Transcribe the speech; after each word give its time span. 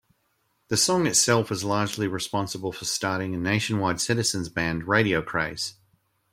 The 0.69 0.77
song 0.77 1.05
itself 1.05 1.51
was 1.51 1.63
largely 1.63 2.07
responsible 2.07 2.71
for 2.71 2.85
starting 2.85 3.35
a 3.35 3.37
nationwide 3.37 4.01
citizens' 4.01 4.49
band 4.49 4.87
radio 4.87 5.21
craze. 5.21 5.75